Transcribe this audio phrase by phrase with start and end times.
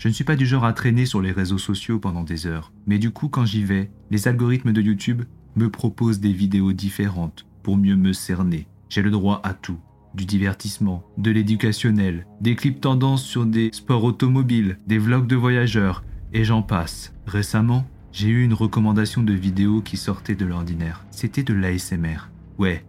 [0.00, 2.72] Je ne suis pas du genre à traîner sur les réseaux sociaux pendant des heures,
[2.86, 5.24] mais du coup quand j'y vais, les algorithmes de YouTube
[5.56, 8.66] me proposent des vidéos différentes pour mieux me cerner.
[8.88, 9.76] J'ai le droit à tout.
[10.14, 16.02] Du divertissement, de l'éducationnel, des clips tendances sur des sports automobiles, des vlogs de voyageurs,
[16.32, 17.12] et j'en passe.
[17.26, 21.04] Récemment, j'ai eu une recommandation de vidéo qui sortait de l'ordinaire.
[21.10, 22.30] C'était de l'ASMR.
[22.56, 22.86] Ouais,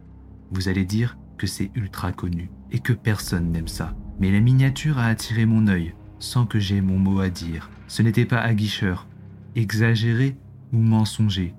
[0.51, 3.98] vous allez dire que c'est ultra connu et que personne n'aime ça.
[4.21, 7.70] Mais la miniature a attiré mon œil sans que j'aie mon mot à dire.
[7.88, 9.07] Ce n'était pas aguicheur,
[9.55, 10.38] exagéré
[10.71, 11.53] ou mensonger.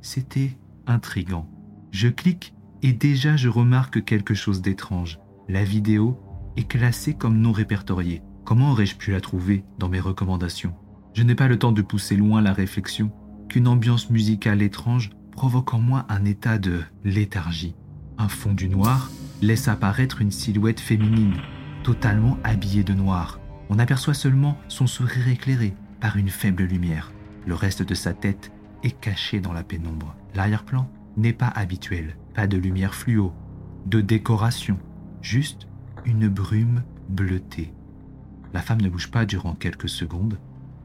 [0.00, 1.48] C'était intrigant.
[1.92, 5.20] Je clique et déjà je remarque quelque chose d'étrange.
[5.48, 6.18] La vidéo
[6.56, 8.22] est classée comme non répertoriée.
[8.44, 10.74] Comment aurais-je pu la trouver dans mes recommandations?
[11.12, 13.12] Je n'ai pas le temps de pousser loin la réflexion
[13.48, 17.74] qu'une ambiance musicale étrange provoque en moi un état de léthargie.
[18.18, 19.10] Un fond du noir
[19.42, 21.36] laisse apparaître une silhouette féminine,
[21.82, 23.39] totalement habillée de noir.
[23.70, 27.12] On aperçoit seulement son sourire éclairé par une faible lumière.
[27.46, 28.50] Le reste de sa tête
[28.82, 30.16] est caché dans la pénombre.
[30.34, 32.16] L'arrière-plan n'est pas habituel.
[32.34, 33.32] Pas de lumière fluo,
[33.86, 34.76] de décoration,
[35.22, 35.68] juste
[36.04, 37.72] une brume bleutée.
[38.52, 40.38] La femme ne bouge pas durant quelques secondes.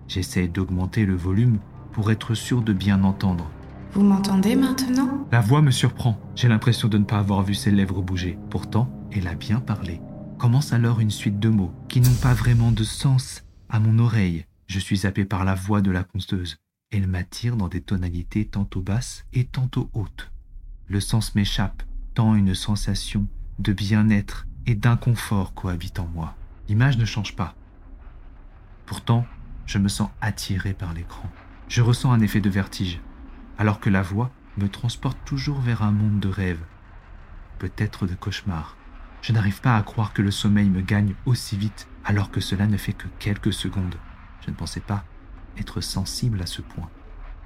[0.07, 1.57] J'essaie d'augmenter le volume
[1.91, 3.49] pour être sûr de bien entendre.
[3.93, 5.25] Vous m'entendez maintenant?
[5.31, 6.19] La voix me surprend.
[6.35, 8.37] J'ai l'impression de ne pas avoir vu ses lèvres bouger.
[8.51, 10.01] Pourtant, elle a bien parlé.
[10.37, 14.45] Commence alors une suite de mots qui n'ont pas vraiment de sens à mon oreille.
[14.67, 16.57] Je suis happé par la voix de la conteuse.
[16.91, 20.31] Elle m'attire dans des tonalités tantôt basses et tantôt hautes.
[20.87, 21.83] Le sens m'échappe,
[22.13, 23.27] tant une sensation
[23.59, 26.35] de bien-être et d'inconfort cohabite en moi.
[26.67, 27.55] L'image ne change pas.
[28.85, 29.25] Pourtant,
[29.65, 31.29] je me sens attiré par l'écran.
[31.69, 32.99] Je ressens un effet de vertige,
[33.57, 36.59] alors que la voix me transporte toujours vers un monde de rêve,
[37.57, 38.75] peut-être de cauchemar.
[39.25, 42.67] Je n'arrive pas à croire que le sommeil me gagne aussi vite alors que cela
[42.67, 43.95] ne fait que quelques secondes.
[44.41, 45.03] Je ne pensais pas
[45.57, 46.91] être sensible à ce point.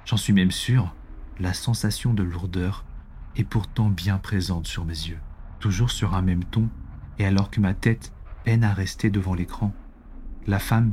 [0.04, 0.94] J'en suis même sûr,
[1.38, 2.84] la sensation de lourdeur
[3.34, 5.20] est pourtant bien présente sur mes yeux,
[5.58, 6.68] toujours sur un même ton,
[7.18, 8.12] et alors que ma tête
[8.44, 9.72] peine à rester devant l'écran,
[10.46, 10.92] la femme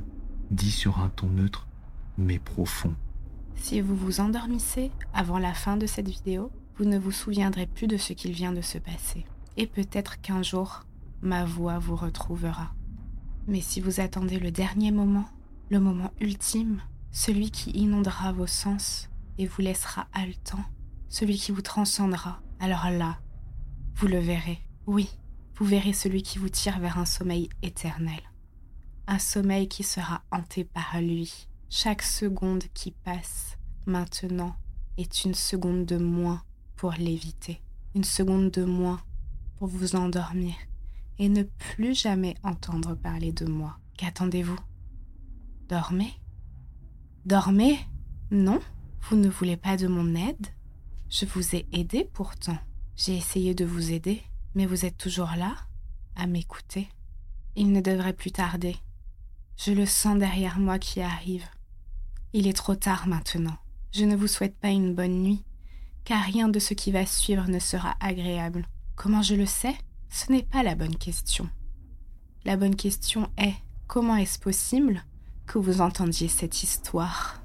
[0.52, 1.68] dit sur un ton neutre,
[2.18, 2.96] mais profond.
[3.56, 7.88] Si vous vous endormissez avant la fin de cette vidéo, vous ne vous souviendrez plus
[7.88, 9.26] de ce qu'il vient de se passer.
[9.58, 10.84] Et peut-être qu'un jour,
[11.22, 12.74] ma voix vous retrouvera.
[13.48, 15.28] Mais si vous attendez le dernier moment,
[15.70, 16.82] le moment ultime,
[17.12, 20.64] celui qui inondera vos sens et vous laissera haletant,
[21.10, 23.18] celui qui vous transcendra, alors là,
[23.96, 24.60] vous le verrez.
[24.86, 25.10] Oui,
[25.56, 28.22] vous verrez celui qui vous tire vers un sommeil éternel.
[29.08, 31.48] Un sommeil qui sera hanté par lui.
[31.70, 33.58] Chaque seconde qui passe
[33.88, 34.56] maintenant
[34.98, 36.44] est une seconde de moins
[36.76, 37.62] pour l'éviter.
[37.96, 39.02] Une seconde de moins
[39.58, 40.54] pour vous endormir
[41.20, 43.78] et ne plus jamais entendre parler de moi.
[43.98, 44.60] Qu'attendez-vous?
[45.68, 46.14] Dormez?
[47.26, 47.80] Dormez?
[48.32, 48.60] Non
[49.02, 50.48] Vous ne voulez pas de mon aide?
[51.10, 52.58] Je vous ai aidé pourtant.
[52.96, 54.22] J'ai essayé de vous aider,
[54.56, 55.56] mais vous êtes toujours là,
[56.16, 56.90] à m'écouter.
[57.56, 58.76] Il ne devrait plus tarder.
[59.56, 61.46] Je le sens derrière moi qui arrive.
[62.34, 63.58] Il est trop tard maintenant.
[63.92, 65.44] Je ne vous souhaite pas une bonne nuit,
[66.04, 68.68] car rien de ce qui va suivre ne sera agréable.
[68.98, 69.76] Comment je le sais?
[70.10, 71.48] Ce n'est pas la bonne question.
[72.46, 73.54] La bonne question est
[73.86, 75.06] comment est-ce possible
[75.46, 77.40] que vous entendiez cette histoire?